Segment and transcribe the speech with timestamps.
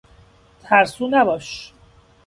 [0.61, 1.73] ترسو نباش!